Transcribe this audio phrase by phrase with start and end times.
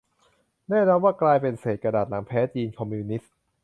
[0.69, 3.33] แน่นอนว่ากลายเป็นเศษกระดาษหลังแพ้จีนคอมมิวนิสต์